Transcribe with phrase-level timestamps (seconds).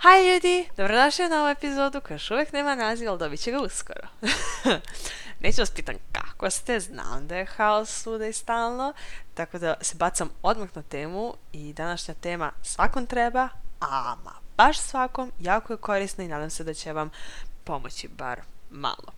[0.00, 3.58] Haj ljudi, dobrodošli u novu epizodu koja još uvijek nema naziv, ali dobit će ga
[3.60, 4.08] uskoro.
[5.40, 8.92] Neću vas pitan kako ste, znam da je haos svuda i stalno,
[9.34, 13.48] tako da se bacam odmah na temu i današnja tema svakom treba,
[13.80, 17.10] ama baš svakom, jako je korisna i nadam se da će vam
[17.64, 18.40] pomoći bar
[18.70, 19.12] malo.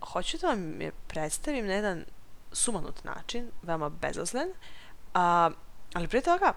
[0.00, 2.04] Hoću da vam je predstavim na jedan
[2.52, 4.48] sumanut način, veoma bezazlen,
[5.14, 5.50] a,
[5.94, 6.52] ali prije toga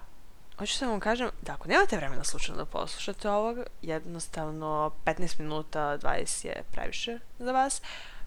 [0.60, 5.97] hoću da vam kažem da ako nemate vremena slučajno da poslušate ovog, jednostavno 15 minuta,
[5.97, 7.82] 20 je previše za vas,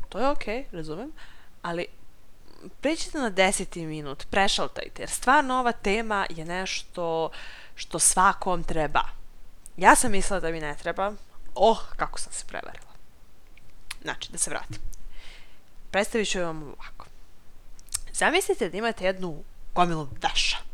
[0.08, 1.12] to je okej, okay, razumem,
[1.62, 1.86] ali
[2.80, 3.86] pređite na 10.
[3.86, 7.30] minut, prešaltajte, jer stvarno ova tema je nešto
[7.74, 9.02] što svakom treba.
[9.76, 11.12] Ja sam mislila da mi ne treba,
[11.54, 12.90] oh, kako sam se prevarila.
[14.02, 14.78] Znači, da se vratim.
[15.90, 17.06] Predstavit ću vam ovako.
[18.12, 19.42] Zamislite da imate jednu
[19.74, 20.69] gomilu veša.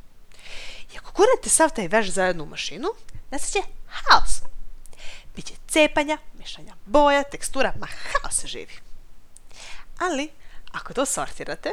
[0.96, 2.88] I ako gurnete sav taj veš zajedno u mašinu,
[3.30, 4.42] nastaće haos.
[5.37, 8.74] Biće cepanja, mešanja boja, tekstura, ma haos se živi.
[9.98, 10.30] Ali,
[10.73, 11.71] ako to sortirate,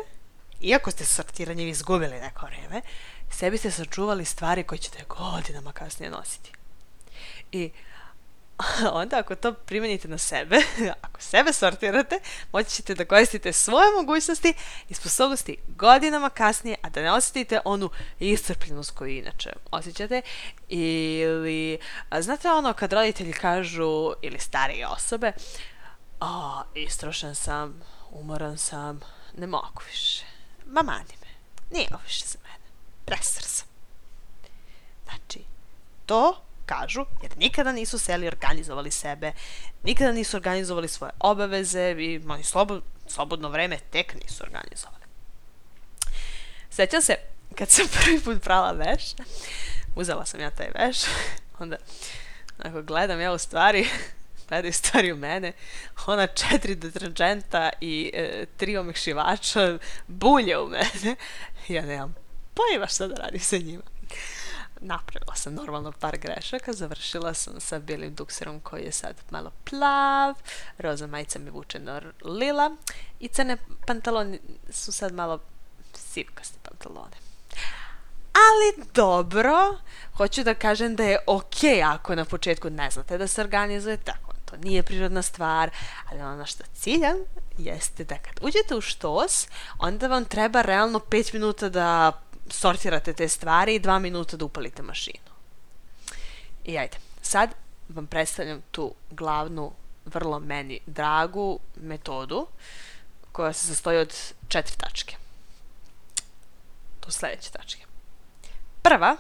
[0.62, 2.82] iako ste sortiranjem izgubili neko vreme,
[3.32, 6.52] sebi ste sačuvali stvari koje ćete godinama kasnije nositi.
[7.52, 7.72] I
[9.02, 10.58] onda ako to primenite na sebe,
[11.02, 12.20] ako sebe sortirate,
[12.52, 14.54] moći ćete da koristite svoje mogućnosti
[14.90, 20.22] i sposobnosti godinama kasnije, a da ne osjetite onu iscrpljenost koju inače osjećate.
[20.70, 21.80] Ili,
[22.20, 25.32] znate ono kad roditelji kažu, ili starije osobe,
[26.20, 29.00] o, istrošen sam, umoran sam,
[29.38, 30.26] ne mogu više.
[30.66, 31.28] Ma mani me,
[31.72, 32.70] nije ovo više za mene.
[33.06, 33.68] Presar sam.
[35.04, 35.40] Znači,
[36.06, 39.32] to kažu, jer nikada nisu seli organizovali sebe,
[39.84, 45.04] nikada nisu organizovali svoje obaveze i oni slobod, slobodno vreme tek nisu organizovali.
[46.70, 47.16] Sećam se,
[47.56, 49.04] kad sam prvi put prala veš,
[49.96, 50.98] uzela sam ja taj veš,
[51.60, 51.76] onda
[52.58, 53.88] ako gledam ja u stvari,
[54.50, 55.54] gledaju stvari u mene,
[56.08, 59.78] ona četiri deterđenta i e, tri omekšivača
[60.08, 61.16] bulje u mene,
[61.68, 62.16] ja nemam
[62.54, 63.84] pojma šta da radim sa njima
[64.84, 70.36] napravila sam normalno par grešaka, završila sam sa bijelim dukserom koji je sad malo plav,
[70.78, 72.76] roza majica mi vuče na lila
[73.20, 73.58] i crne
[73.88, 74.40] pantaloni
[74.70, 75.40] su sad malo
[75.94, 77.16] sivkasti pantalone.
[78.34, 79.78] Ali dobro,
[80.18, 84.34] hoću da kažem da je ok ako na početku ne znate da se organizujete, tako
[84.46, 85.70] to nije prirodna stvar,
[86.12, 87.18] ali ono što ciljam
[87.58, 89.48] jeste da kad uđete u štos,
[89.80, 92.12] onda vam treba realno 5 minuta da
[92.54, 95.34] sortirate te stvari i dva minuta da upalite mašinu.
[96.64, 97.50] I ajde, sad
[97.90, 99.72] vam predstavljam tu glavnu,
[100.06, 102.48] vrlo meni dragu metodu
[103.32, 104.16] koja se sastoji od
[104.48, 105.16] četiri tačke.
[107.00, 107.86] To sledeće tačke.
[108.82, 109.18] Prva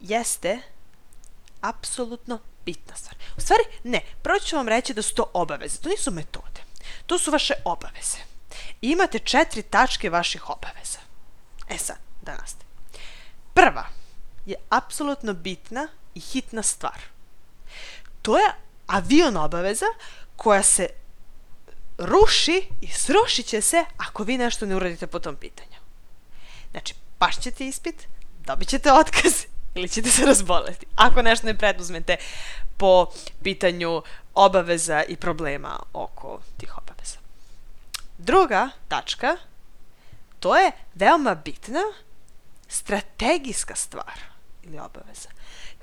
[0.00, 0.58] jeste
[1.60, 3.14] apsolutno bitna stvar.
[3.36, 5.78] U stvari, ne, prvo ću vam reći da su to obaveze.
[5.80, 6.60] To nisu metode.
[7.06, 8.18] To su vaše obaveze.
[8.82, 11.09] I imate četiri tačke vaših obaveza.
[11.70, 12.66] E sad, da nastavim.
[13.54, 13.86] Prva
[14.46, 17.00] je apsolutno bitna i hitna stvar.
[18.22, 18.52] To je
[18.86, 19.86] avion obaveza
[20.36, 20.88] koja se
[21.98, 25.76] ruši i srušit će se ako vi nešto ne uradite po tom pitanju.
[26.70, 28.08] Znači, pašćete ispit,
[28.46, 29.32] dobit ćete otkaz
[29.74, 30.86] ili ćete se razboleti.
[30.96, 32.16] Ako nešto ne preduzmete
[32.76, 33.06] po
[33.42, 34.02] pitanju
[34.34, 37.18] obaveza i problema oko tih obaveza.
[38.18, 39.36] Druga tačka
[40.40, 41.82] to je veoma bitna
[42.68, 44.20] strategijska stvar
[44.62, 45.28] ili obaveza.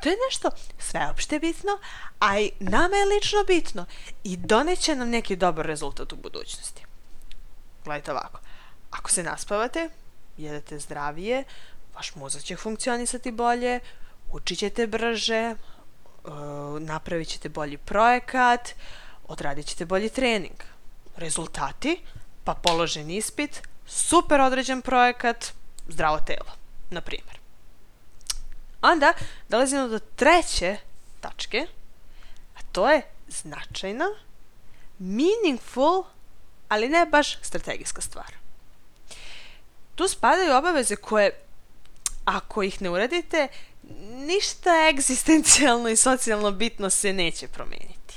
[0.01, 1.79] To je nešto sveopšte bitno,
[2.19, 3.85] a i nama je lično bitno
[4.23, 6.85] i doneće nam neki dobar rezultat u budućnosti.
[7.83, 8.39] Gledajte ovako,
[8.91, 9.89] ako se naspavate,
[10.37, 11.43] jedete zdravije,
[11.95, 13.79] vaš mozak će funkcionisati bolje,
[14.31, 15.55] učit ćete brže,
[16.79, 18.69] napravit ćete bolji projekat,
[19.27, 20.63] odradit ćete bolji trening.
[21.15, 22.01] Rezultati,
[22.43, 25.53] pa položen ispit, super određen projekat,
[25.87, 26.51] zdravo telo,
[26.89, 27.37] na primjer.
[28.81, 29.13] Onda
[29.49, 30.77] dolazimo do treće
[31.19, 31.67] tačke,
[32.55, 34.05] a to je značajna,
[34.99, 36.03] meaningful,
[36.69, 38.33] ali ne baš strategijska stvar.
[39.95, 41.39] Tu spadaju obaveze koje,
[42.25, 43.47] ako ih ne uradite,
[44.09, 48.15] ništa egzistencijalno i socijalno bitno se neće promeniti.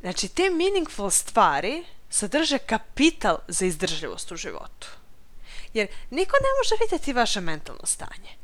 [0.00, 4.88] Znači, te meaningful stvari sadrže kapital za izdržljivost u životu.
[5.74, 8.38] Jer niko ne može vidjeti vaše mentalno stanje.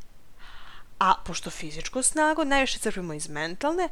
[0.99, 3.89] A pošto fizičku snagu najviše crpimo iz mentalne,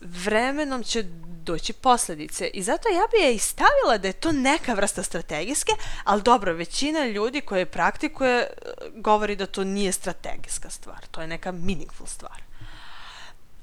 [0.00, 2.46] vremenom će doći posledice.
[2.46, 5.72] I zato ja bi je i stavila da je to neka vrsta strategijske,
[6.04, 8.46] ali dobro, većina ljudi koje praktikuje e,
[8.94, 11.06] govori da to nije strategijska stvar.
[11.10, 12.42] To je neka meaningful stvar.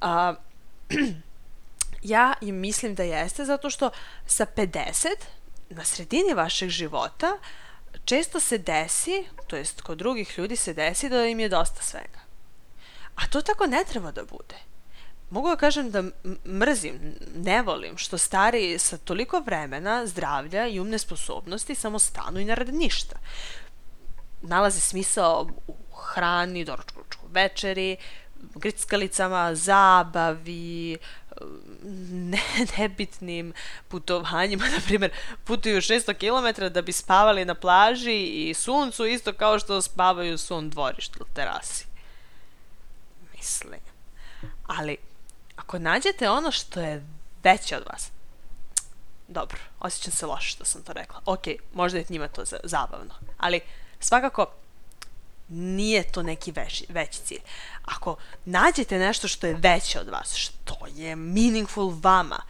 [0.02, 0.34] A,
[2.02, 3.90] ja i mislim da jeste zato što
[4.28, 5.08] sa 50
[5.72, 7.38] na sredini vašeg života
[8.06, 12.20] često se desi, to jest kod drugih ljudi se desi da im je dosta svega.
[13.16, 14.56] A to tako ne treba da bude.
[15.30, 16.04] Mogu da kažem da
[16.46, 22.46] mrzim, ne volim što stari sa toliko vremena, zdravlja i umne sposobnosti samo stanu i
[22.46, 23.16] ne rade ništa.
[24.42, 27.98] Nalaze smisao u hrani, doručku, večeri,
[28.56, 30.98] grickalicama, zabavi,
[32.12, 32.42] ne,
[32.78, 33.54] nebitnim
[33.88, 35.12] putovanjima, na primjer
[35.44, 40.38] putuju 600 km da bi spavali na plaži i suncu isto kao što spavaju u
[40.38, 41.86] svom dvorištu ili terasi.
[43.38, 43.80] Mislim.
[44.68, 44.98] Ali,
[45.56, 47.06] ako nađete ono što je
[47.44, 48.12] veće od vas,
[49.28, 51.22] dobro, osjećam se loše što sam to rekla.
[51.26, 51.44] Ok,
[51.74, 53.60] možda je njima to zabavno, ali
[54.00, 54.46] svakako
[55.52, 57.42] nije to neki veći, veći cilj.
[57.86, 58.16] Ako
[58.46, 62.44] nađete nešto što je veće od vas, što je meaningful vama,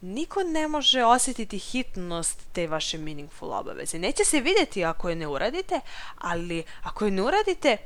[0.00, 3.98] niko ne može osjetiti hitnost te vaše meaningful obaveze.
[3.98, 5.80] Neće se vidjeti ako je ne uradite,
[6.18, 7.76] ali ako je ne uradite,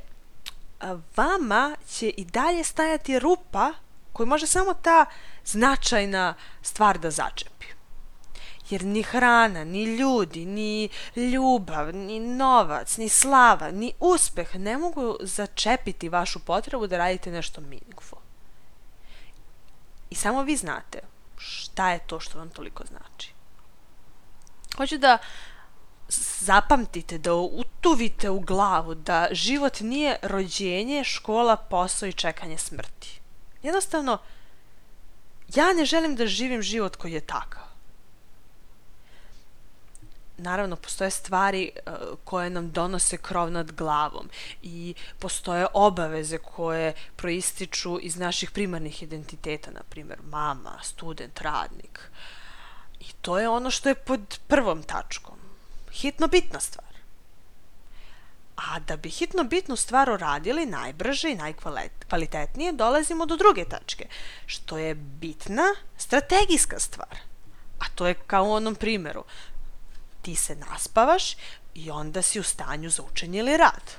[1.15, 3.73] vama će i dalje stajati rupa
[4.13, 5.05] koju može samo ta
[5.45, 7.54] značajna stvar da začepi.
[8.69, 15.17] Jer ni hrana, ni ljudi, ni ljubav, ni novac, ni slava, ni uspeh ne mogu
[15.21, 18.19] začepiti vašu potrebu da radite nešto meaningful.
[20.09, 20.99] I samo vi znate
[21.37, 23.33] šta je to što vam toliko znači.
[24.77, 25.17] Hoću da
[26.39, 33.21] zapamtite, da utuvite u glavu da život nije rođenje, škola, posao i čekanje smrti.
[33.63, 34.17] Jednostavno,
[35.55, 37.74] ja ne želim da živim život koji je takav
[40.37, 41.93] naravno postoje stvari uh,
[42.23, 44.29] koje nam donose krov nad glavom
[44.61, 51.99] i postoje obaveze koje proističu iz naših primarnih identiteta, na primjer mama, student, radnik.
[52.99, 55.37] I to je ono što je pod prvom tačkom.
[55.91, 56.95] Hitno bitna stvar.
[58.55, 64.07] A da bi hitno bitnu stvar uradili najbrže i najkvalitetnije, dolazimo do druge tačke,
[64.45, 67.17] što je bitna strategijska stvar.
[67.79, 69.23] A to je kao u onom primjeru
[70.25, 71.35] ti se naspavaš
[71.75, 73.91] i onda si u stanju za učenje ili rad.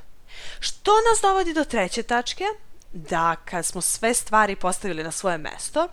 [0.61, 2.45] Što nas dovodi do treće tačke,
[2.93, 5.89] da kad smo sve stvari postavili na svoje mesto,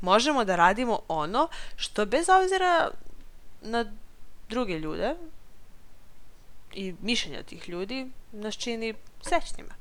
[0.00, 2.90] možemo da radimo ono što bez obzira
[3.62, 3.92] na
[4.48, 5.14] druge ljude
[6.72, 9.74] i mišljenja tih ljudi nas čini srećnima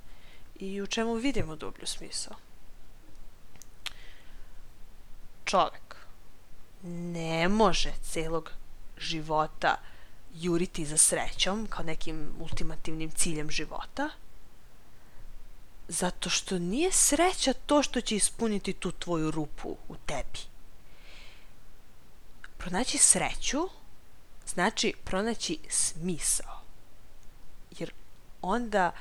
[0.56, 2.36] i u čemu vidimo dublju smisao.
[5.46, 5.96] Čovek
[6.84, 8.61] ne može celog
[9.02, 9.76] života
[10.34, 14.10] juriti za srećom kao nekim ultimativnim ciljem života,
[15.88, 20.40] zato što nije sreća to što će ispuniti tu tvoju rupu u tebi.
[22.58, 23.70] Pronaći sreću
[24.48, 26.62] znači pronaći smisao.
[27.80, 27.92] Jer
[28.42, 28.92] onda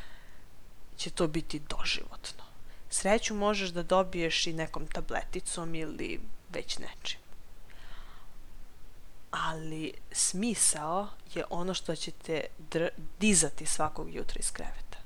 [0.97, 2.45] će to biti doživotno.
[2.91, 6.21] Sreću možeš da dobiješ i nekom tableticom ili
[6.51, 7.30] već nečim
[9.31, 12.45] ali smisao je ono što ćete
[13.19, 14.99] dizati svakog jutra iz kreveta.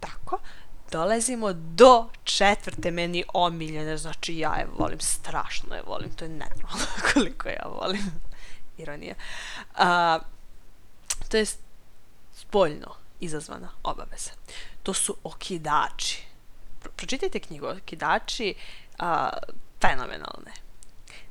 [0.00, 0.38] Tako,
[0.92, 6.86] dolazimo do četvrte meni omiljene, znači ja je volim, strašno je volim, to je nenormalno
[7.14, 8.02] koliko ja volim.
[8.78, 9.14] Ironija.
[9.74, 10.18] A,
[11.28, 11.46] to je
[12.34, 14.30] spoljno izazvana obaveza.
[14.82, 16.22] To su okidači.
[16.80, 18.54] Pro, pročitajte knjigu Okidači,
[18.98, 19.28] a,
[19.80, 20.52] fenomenalne.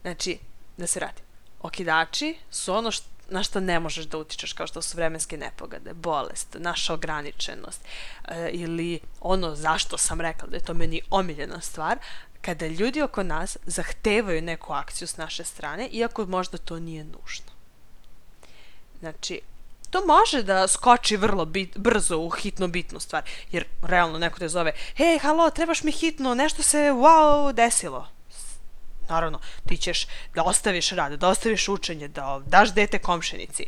[0.01, 0.39] Znači,
[0.77, 1.25] da se vratim.
[1.61, 5.93] Okidači su ono što na što ne možeš da utičeš, kao što su vremenske nepogade,
[5.93, 7.81] bolest, naša ograničenost
[8.27, 11.97] e, ili ono zašto sam rekla da je to meni omiljena stvar,
[12.41, 17.51] kada ljudi oko nas zahtevaju neku akciju s naše strane, iako možda to nije nužno.
[18.99, 19.41] Znači,
[19.89, 24.49] to može da skoči vrlo bit, brzo u hitno bitnu stvar, jer realno neko te
[24.49, 28.07] zove, hej, halo, trebaš mi hitno, nešto se, wow, desilo
[29.09, 33.65] naravno, ti ćeš da ostaviš rad, da ostaviš učenje, da daš dete komšenici,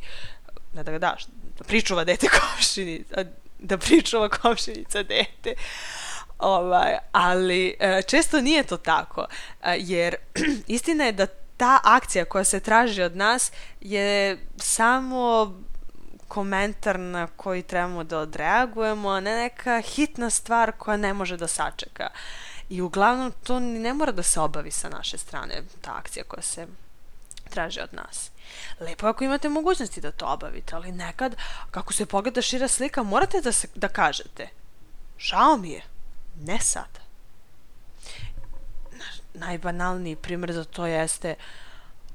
[0.74, 1.26] ne da ga daš,
[1.58, 3.26] da pričuva dete komšenica,
[3.60, 5.54] da pričuva komšenica dete.
[6.40, 9.26] Ovaj, ali e, često nije to tako,
[9.64, 10.16] e, jer
[10.68, 11.28] istina je da
[11.58, 13.52] ta akcija koja se traži od nas
[13.82, 15.54] je samo
[16.28, 21.48] komentar na koji trebamo da odreagujemo, a ne neka hitna stvar koja ne može da
[21.48, 22.10] sačeka.
[22.70, 26.68] I uglavnom to ne mora da se obavi sa naše strane, ta akcija koja se
[27.50, 28.32] traži od nas.
[28.80, 31.36] Lepo ako imate mogućnosti da to obavite, ali nekad,
[31.72, 34.50] kako se pogleda šira slika, morate da, se, da kažete
[35.18, 35.82] žao mi je,
[36.42, 37.00] ne sad.
[39.34, 41.36] Najbanalniji primjer za to jeste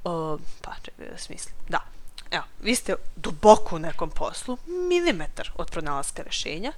[0.03, 1.55] uh, pa čekaj da smislim.
[1.69, 1.79] Da,
[2.31, 4.57] evo, vi ste duboko u nekom poslu,
[4.89, 6.73] milimetar od pronalaska rešenja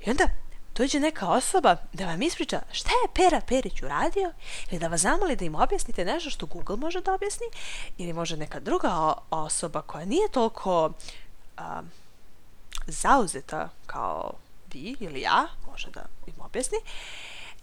[0.00, 0.28] i onda
[0.76, 4.32] dođe neka osoba da vam ispriča šta je Pera Perić uradio
[4.70, 7.46] ili da vas zamoli da im objasnite nešto što Google može da objasni
[7.98, 10.92] ili može neka druga osoba koja nije toliko
[11.56, 11.82] a,
[12.86, 14.32] zauzeta kao
[14.72, 16.78] vi ili ja, može da im objasni.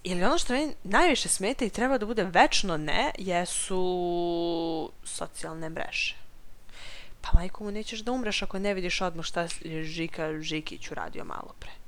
[0.02, 6.16] Ili ono što meni najviše smeta i treba da bude večno ne, jesu socijalne mreže.
[7.20, 9.46] Pa majko mu nećeš da umreš ako ne vidiš odmah šta
[9.82, 11.81] Žika Žikić uradio malo pre.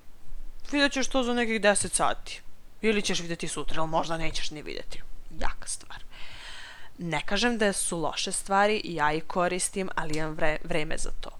[0.73, 2.40] Vidjet ćeš to za nekih 10 sati.
[2.83, 5.02] Ili ćeš vidjeti sutra, ali možda nećeš ni vidjeti.
[5.40, 6.04] Jaka stvar.
[6.99, 11.30] Ne kažem da su loše stvari, ja ih koristim, ali imam vre, vreme za to.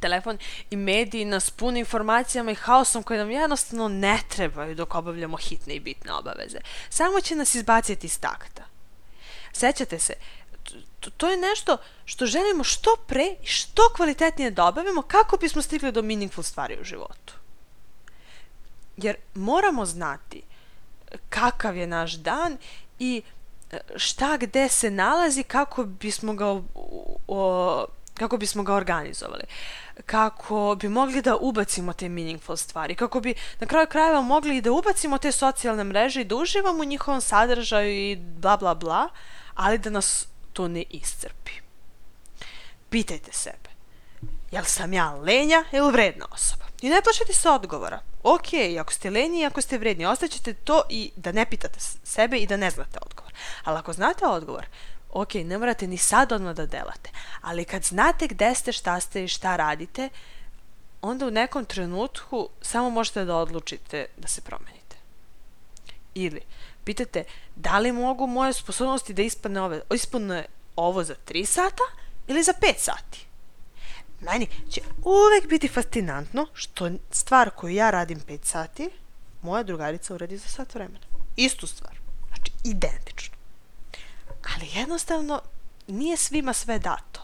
[0.00, 0.38] Telefon
[0.70, 5.74] i mediji nas pune informacijama i haosom koje nam jednostavno ne trebaju dok obavljamo hitne
[5.74, 6.58] i bitne obaveze.
[6.90, 8.62] Samo će nas izbaciti iz takta.
[9.52, 10.14] Sećate se,
[11.00, 15.62] to, to je nešto što želimo što pre i što kvalitetnije da obavimo kako bismo
[15.62, 17.41] stigli do meaningful stvari u životu.
[18.96, 20.42] Jer moramo znati
[21.28, 22.56] kakav je naš dan
[22.98, 23.22] i
[23.70, 26.46] e, šta gde se nalazi kako bismo ga
[27.28, 29.44] o, kako bismo ga organizovali,
[30.06, 34.72] kako bi mogli da ubacimo te meaningful stvari, kako bi na kraju krajeva mogli da
[34.72, 39.08] ubacimo te socijalne mreže i da uživamo u njihovom sadržaju i bla bla bla,
[39.54, 41.52] ali da nas to ne iscrpi.
[42.90, 43.70] Pitajte sebe,
[44.50, 46.71] jel sam ja lenja ili vredna osoba?
[46.82, 48.00] I ne plašite se odgovora.
[48.22, 48.48] Ok,
[48.80, 52.46] ako ste lenji i ako ste vredni, ostaćete to i da ne pitate sebe i
[52.46, 53.32] da ne znate odgovor.
[53.64, 54.66] Ali ako znate odgovor,
[55.12, 57.10] ok, ne morate ni sad odmah da delate,
[57.40, 60.08] ali kad znate gde ste, šta ste i šta radite,
[61.02, 64.96] onda u nekom trenutku samo možete da odlučite da se promenite.
[66.14, 66.40] Ili
[66.84, 67.24] pitate
[67.56, 70.46] da li mogu moje sposobnosti da ispane, ove, ispane
[70.76, 71.82] ovo za 3 sata
[72.26, 73.26] ili za 5 sati.
[74.22, 78.90] Meni će uvek biti fascinantno što stvar koju ja radim 5 sati,
[79.42, 81.06] moja drugarica uradi za sat vremena.
[81.36, 82.00] Istu stvar.
[82.28, 83.36] Znači, identično.
[84.54, 85.42] Ali jednostavno
[85.86, 87.20] nije svima sve dato.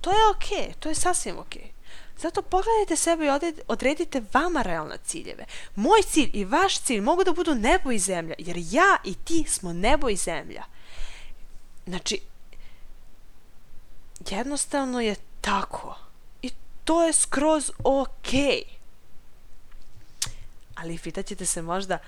[0.00, 1.62] To je okej, okay, to je sasvim okej.
[1.62, 1.74] Okay.
[2.18, 5.44] Zato pogledajte sebe i odredite vama realne ciljeve.
[5.74, 9.44] Moj cilj i vaš cilj mogu da budu nebo i zemlja, jer ja i ti
[9.48, 10.64] smo nebo i zemlja.
[11.86, 12.20] Znači,
[14.30, 15.96] jednostavno je tako.
[16.42, 16.50] I
[16.84, 17.70] to je skroz.
[17.78, 18.62] Okay.
[20.74, 21.98] Ali pitaćete se možda,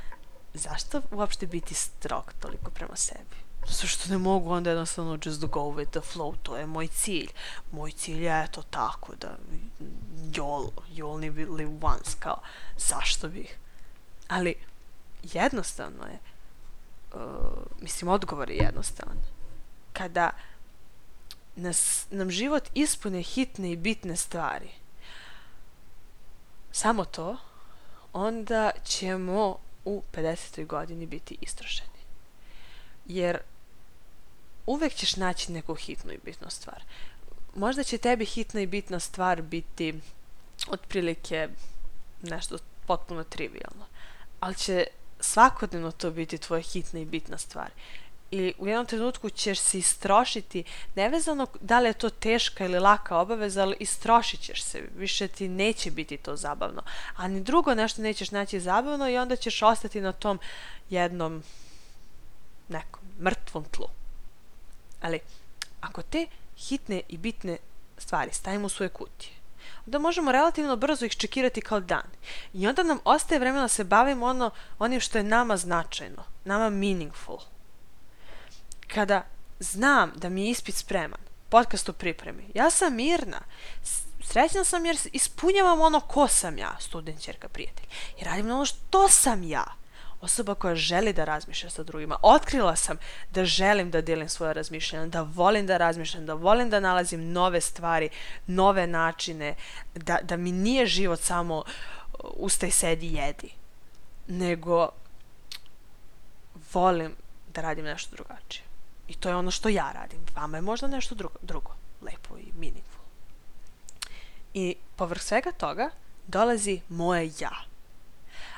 [0.54, 3.36] zašto uopšte biti strog toliko prema sebi?
[3.68, 7.28] Zato što ne mogu onda jednostavno just go with the flow, to je moj cilj.
[7.72, 9.36] Moj cilj je eto tako da
[10.32, 12.40] YOLO, you only live once, kao
[12.76, 13.58] zašto bih?
[14.28, 14.54] Ali
[15.22, 16.18] jednostavno je,
[17.14, 17.20] uh,
[17.80, 19.16] mislim odgovor je jednostavan.
[19.92, 20.30] Kada
[21.56, 24.68] nas, nam život ispune hitne i bitne stvari,
[26.72, 27.36] samo to,
[28.12, 30.66] onda ćemo u 50.
[30.66, 31.90] godini biti istrošeni.
[33.06, 33.38] Jer
[34.66, 36.82] uvek ćeš naći neku hitnu i bitnu stvar.
[37.54, 39.94] Možda će tebi hitna i bitna stvar biti
[40.68, 41.48] otprilike
[42.22, 43.86] nešto potpuno trivialno,
[44.40, 44.86] ali će
[45.20, 47.70] svakodnevno to biti tvoja hitna i bitna stvar.
[48.30, 50.64] I u jednom trenutku ćeš se istrošiti,
[50.94, 55.48] nevezano da li je to teška ili laka obaveza, ali istrošit ćeš se, više ti
[55.48, 56.82] neće biti to zabavno.
[57.16, 60.38] A ni drugo nešto nećeš naći zabavno i onda ćeš ostati na tom
[60.90, 61.42] jednom
[62.68, 63.86] nekom mrtvom tlu.
[65.00, 65.20] Ali,
[65.80, 67.56] ako te hitne i bitne
[67.98, 69.32] stvari stavimo u svoje kutije,
[69.86, 72.06] onda možemo relativno brzo ih čekirati kao dan.
[72.52, 76.70] I onda nam ostaje vremena da se bavimo ono, onim što je nama značajno, nama
[76.70, 77.38] meaningful.
[78.94, 79.24] Kada
[79.60, 83.40] znam da mi je ispit spreman, podcast u pripremi, ja sam mirna,
[84.24, 87.86] srećna sam jer ispunjavam ono ko sam ja, student, čerka, prijatelj.
[88.20, 89.64] I radim ono što sam ja
[90.20, 92.16] osoba koja želi da razmišlja sa drugima.
[92.22, 92.96] Otkrila sam
[93.30, 97.60] da želim da delim svoje razmišljanja, da volim da razmišljam, da volim da nalazim nove
[97.60, 98.08] stvari,
[98.46, 99.54] nove načine,
[99.94, 101.64] da, da mi nije život samo uh,
[102.34, 103.50] ustaj, sedi, jedi,
[104.26, 104.88] nego
[106.72, 107.16] volim
[107.54, 108.65] da radim nešto drugačije.
[109.08, 110.20] I to je ono što ja radim.
[110.36, 113.04] Vama je možda nešto drugo, drugo lepo i meaningful.
[114.54, 115.90] I povrh svega toga
[116.26, 117.64] dolazi moje ja.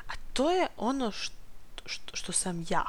[0.07, 1.35] A to je ono što,
[1.87, 2.85] što, što sam ja.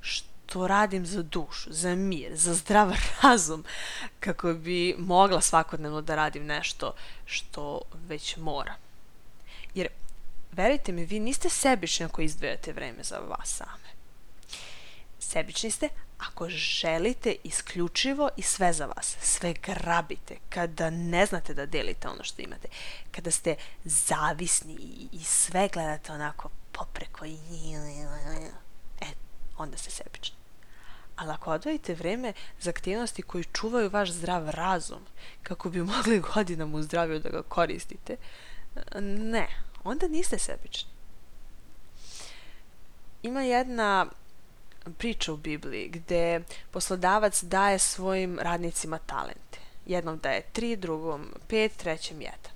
[0.00, 2.92] Što radim za dušu, za mir, za zdrav
[3.22, 3.64] razum,
[4.20, 6.94] kako bi mogla svakodnevno da radim nešto
[7.26, 8.76] što već moram.
[9.74, 9.88] Jer,
[10.52, 13.83] verujte mi, vi niste sebični ako izdvajate vreme za vas same.
[15.34, 15.88] Sebični ste
[16.18, 22.24] ako želite isključivo i sve za vas, sve grabite, kada ne znate da delite ono
[22.24, 22.68] što imate,
[23.10, 24.76] kada ste zavisni
[25.12, 27.38] i sve gledate onako popreko i
[29.00, 29.06] e,
[29.58, 30.36] onda ste sebični.
[31.16, 35.02] Ali ako odvojite vreme za aktivnosti koji čuvaju vaš zdrav razum,
[35.42, 38.16] kako bi mogli godinama u zdravlju da ga koristite,
[39.02, 39.48] ne,
[39.84, 40.90] onda niste sebični.
[43.22, 44.06] Ima jedna
[44.92, 49.58] priča u Bibliji gde poslodavac daje svojim radnicima talente.
[49.86, 52.54] Jednom daje tri, drugom pet, trećem jedan.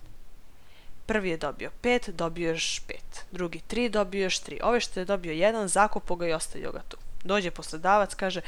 [1.06, 3.24] Prvi je dobio pet, dobio još pet.
[3.32, 4.60] Drugi tri, dobio još tri.
[4.62, 6.96] Ove što je dobio jedan, zakupo ga i ostavio ga tu.
[7.24, 8.40] Dođe poslodavac, kaže,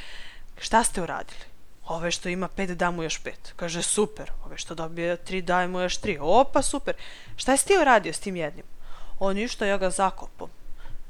[0.58, 1.40] šta ste uradili?
[1.86, 3.52] Ove što ima pet, da mu još pet.
[3.56, 4.30] Kaže, super.
[4.46, 6.18] Ove što dobije tri, daje mu još tri.
[6.20, 6.94] Opa, super.
[7.36, 8.64] Šta si ti uradio s tim jednim?
[9.18, 10.50] O, ništa, ja ga zakopom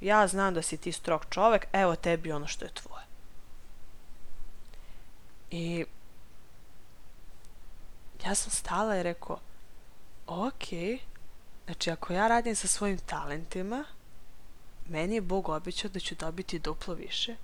[0.01, 3.05] ja znam da si ti strog čovek, evo tebi ono što je tvoje.
[5.51, 5.85] I
[8.25, 9.39] ja sam stala i rekao,
[10.27, 10.65] ok,
[11.65, 13.85] znači ako ja radim sa svojim talentima,
[14.89, 17.37] meni je Bog obećao da ću dobiti duplo više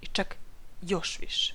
[0.00, 0.36] i čak
[0.82, 1.54] još više.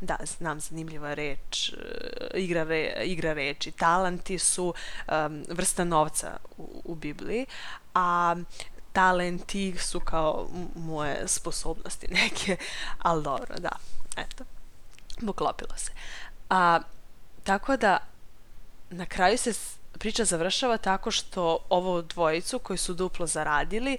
[0.00, 3.72] Da, znam zanimljiva reč, e, igra, re, igra reči.
[3.72, 4.74] Talanti su
[5.08, 7.46] um, vrsta novca u, u Bibliji,
[7.94, 8.36] a
[8.92, 12.56] talenti su kao moje sposobnosti neke,
[12.98, 13.72] ali dobro, da,
[14.16, 14.44] eto,
[15.26, 15.92] poklopilo se.
[16.50, 16.80] A,
[17.44, 17.98] tako da,
[18.90, 19.52] na kraju se
[19.92, 23.98] priča završava tako što ovo dvojicu koji su duplo zaradili,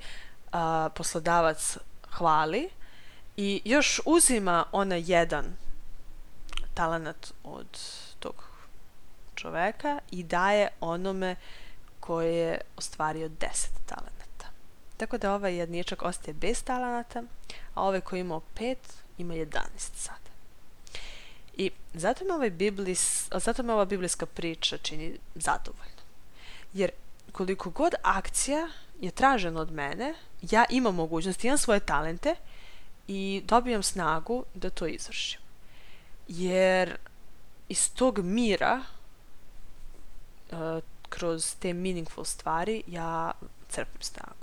[0.52, 1.78] a, poslodavac
[2.10, 2.70] hvali
[3.38, 5.46] i još uzima ona jedan
[6.74, 7.80] talenat od
[8.20, 8.44] tog
[9.36, 11.36] čoveka i daje onome
[12.00, 14.21] koje je ostvario 10 talenata.
[15.01, 17.24] Tako da ovaj jedničak ostaje bez talenata,
[17.74, 18.77] a ovaj koji imao pet
[19.17, 19.60] ima 11
[19.96, 20.29] sada.
[21.57, 26.01] I zato me, ovaj biblis, zato me ova biblijska priča čini zadovoljno.
[26.74, 26.92] Jer
[27.31, 28.68] koliko god akcija
[29.00, 32.35] je tražena od mene, ja imam mogućnost, imam svoje talente
[33.07, 35.42] i dobijam snagu da to izvršim.
[36.27, 36.98] Jer
[37.70, 38.81] iz tog mira,
[40.51, 40.57] uh,
[41.09, 43.31] kroz te meaningful stvari, ja
[43.70, 44.41] crpim snagu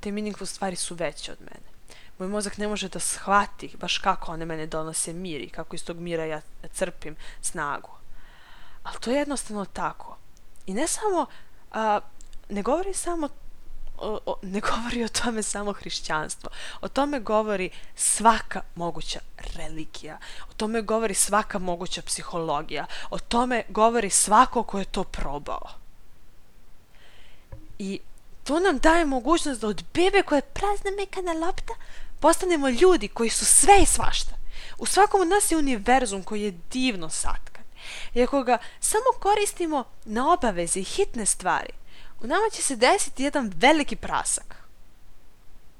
[0.00, 1.70] te meaningful stvari su veće od mene.
[2.18, 5.84] Moj mozak ne može da shvati baš kako one mene donose mir i kako iz
[5.84, 6.40] tog mira ja
[6.72, 7.90] crpim snagu.
[8.82, 10.16] Ali to je jednostavno tako.
[10.66, 11.26] I ne samo,
[11.72, 12.00] a,
[12.48, 13.28] ne govori samo
[14.00, 16.50] o, o, ne govori o tome samo hrišćanstvo.
[16.80, 20.18] O tome govori svaka moguća religija.
[20.50, 22.86] O tome govori svaka moguća psihologija.
[23.10, 25.68] O tome govori svako ko je to probao.
[27.78, 28.00] I
[28.50, 31.74] to nam daje mogućnost da od bebe koja je prazna mekana lopta
[32.20, 34.30] postanemo ljudi koji su sve i svašta.
[34.78, 37.64] U svakom od nas je univerzum koji je divno satkan.
[38.14, 41.72] I ako ga samo koristimo na obaveze i hitne stvari,
[42.20, 44.56] u nama će se desiti jedan veliki prasak.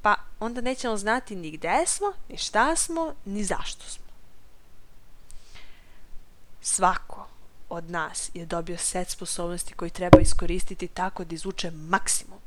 [0.03, 4.05] Pa onda nećemo znati ni gde smo, ni šta smo, ni zašto smo.
[6.63, 7.27] Svako
[7.69, 12.40] od nas je dobio set sposobnosti koji treba iskoristiti tako da izvuče maksimum.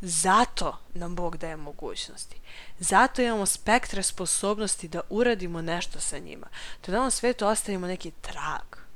[0.00, 2.36] Zato nam Bog daje mogućnosti.
[2.78, 6.46] Zato imamo spektre sposobnosti da uradimo nešto sa njima.
[6.86, 8.86] Da na ovom svetu ostavimo neki trag.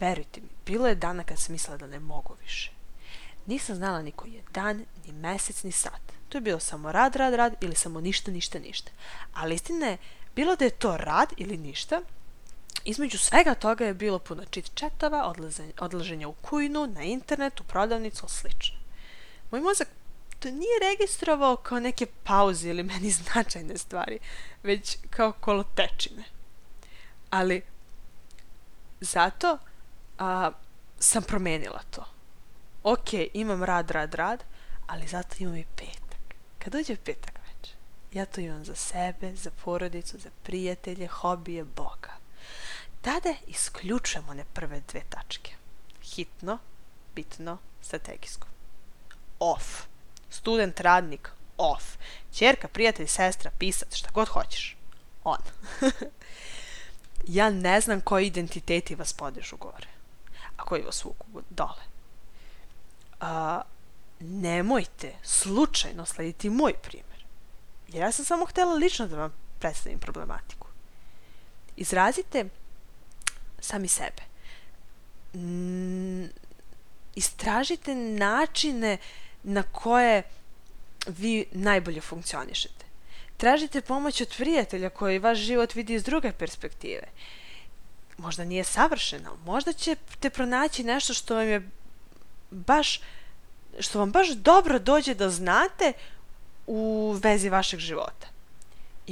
[0.00, 2.72] Verujte mi, bilo je dana kad sam mislila da ne mogu više.
[3.46, 6.00] Nisam znala ni koji je dan, ni mesec, ni sat.
[6.28, 8.90] To je bilo samo rad, rad, rad ili samo ništa, ništa, ništa.
[9.34, 9.98] Ali istina je,
[10.36, 12.00] bilo da je to rad ili ništa,
[12.84, 15.32] Između svega toga je bilo puno čit četova,
[15.80, 18.76] odlaženja u kujnu, na internet, u prodavnicu, slično.
[19.50, 19.88] Moj mozak
[20.38, 24.18] to nije registrovao kao neke pauze ili meni značajne stvari,
[24.62, 26.24] već kao kolotečine.
[27.30, 27.62] Ali
[29.00, 29.58] zato
[30.18, 30.50] a,
[30.98, 32.04] sam promenila to.
[32.82, 34.44] Ok, imam rad, rad, rad,
[34.86, 36.34] ali zato imam i petak.
[36.58, 37.72] Kad dođe petak već,
[38.12, 42.19] ja to imam za sebe, za porodicu, za prijatelje, hobije, Boga
[43.02, 45.52] tada isključujemo one prve dve tačke.
[46.02, 46.58] Hitno,
[47.14, 48.46] bitno, strategijsko.
[49.38, 49.64] Off.
[50.30, 51.84] Student, radnik, off.
[52.34, 54.76] Čerka, prijatelj, sestra, pisac, šta god hoćeš.
[55.24, 55.38] On.
[57.26, 59.88] ja ne znam koji identiteti vas podižu gore,
[60.56, 61.84] a koji vas vuku dole.
[63.20, 63.62] A,
[64.20, 67.24] nemojte slučajno slediti moj primjer.
[67.88, 70.66] Jer ja sam samo htjela lično da vam predstavim problematiku.
[71.76, 72.48] Izrazite
[73.60, 74.22] sami sebe.
[77.14, 78.98] istražite načine
[79.42, 80.22] na koje
[81.06, 82.84] vi najbolje funkcionišete.
[83.36, 87.08] Tražite pomoć od prijatelja koji vaš život vidi iz druge perspektive.
[88.18, 91.70] Možda nije savršeno, možda ćete pronaći nešto što vam je
[92.50, 93.00] baš
[93.78, 95.92] što vam baš dobro dođe da znate
[96.66, 98.26] u vezi vašeg života.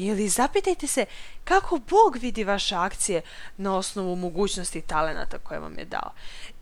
[0.01, 1.07] Ili zapitajte se
[1.45, 3.23] kako Bog vidi vaše akcije
[3.57, 6.13] na osnovu mogućnosti talenata koje vam je dao.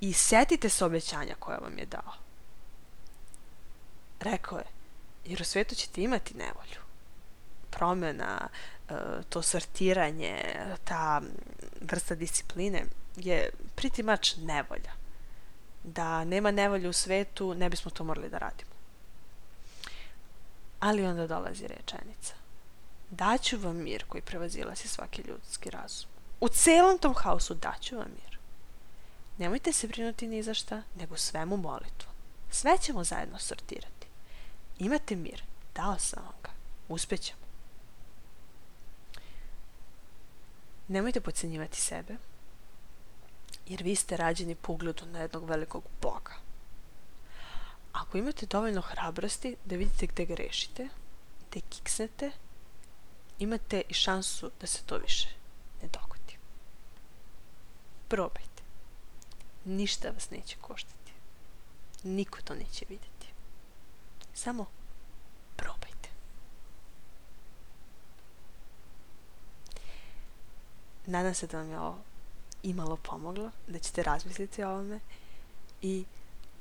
[0.01, 2.13] I setite se obećanja koje vam je dao.
[4.21, 4.65] Rekao je,
[5.25, 6.81] jer u svijetu ćete imati nevolju.
[7.71, 8.49] Promjena,
[8.89, 8.95] e,
[9.29, 10.43] to sortiranje,
[10.85, 11.23] ta
[11.81, 12.85] vrsta discipline
[13.17, 14.93] je pretty much nevolja.
[15.85, 18.71] Da nema nevolje u svetu, ne bismo to morali da radimo.
[20.81, 22.46] Ali onda dolazi rečenica.
[23.11, 26.11] Daću vam mir koji prevazilazi svaki ljudski razum.
[26.41, 28.39] U celom tom haosu daću vam mir.
[29.39, 32.09] Nemojte se brinuti ni za šta, nego svemu molitvu.
[32.51, 34.07] Sve ćemo zajedno sortirati.
[34.79, 35.43] Imate mir.
[35.75, 36.51] Dao sam vam ga.
[36.89, 37.47] Uspećemo.
[40.89, 42.17] Nemojte pocenjivati sebe,
[43.67, 46.33] jer vi ste rađeni po ugledu na jednog velikog Boga.
[47.93, 50.89] Ako imate dovoljno hrabrosti da vidite gde grešite,
[51.55, 52.31] da kiksnete,
[53.39, 55.29] imate i šansu da se to više
[55.83, 56.37] ne dogodi.
[58.09, 58.63] Probajte.
[59.65, 61.13] Ništa vas neće koštati.
[62.03, 63.27] Niko to neće vidjeti.
[64.35, 64.67] Samo
[65.57, 66.09] probajte.
[71.07, 71.99] Nadam se da vam je ovo
[72.63, 75.01] imalo pomoglo, da ćete razmisliti o ovome
[75.83, 76.05] i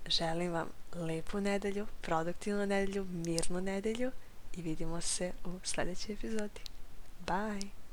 [0.07, 4.11] želim vam lepu nedelju, produktivnu nedelju, mirnu nedelju
[4.57, 6.61] i vidimo se u sljedećoj epizodi.
[7.27, 7.84] Bye!